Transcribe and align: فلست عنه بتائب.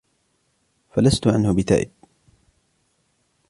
فلست 0.89 1.27
عنه 1.27 1.53
بتائب. 1.53 1.91